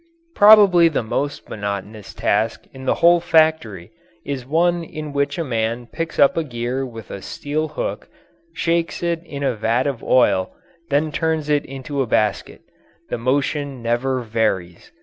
[0.33, 3.91] Probably the most monotonous task in the whole factory
[4.25, 8.09] is one in which a man picks up a gear with a steel hook,
[8.51, 10.53] shakes it in a vat of oil,
[10.89, 12.61] then turns it into a basket.
[13.11, 14.91] The motion never varies.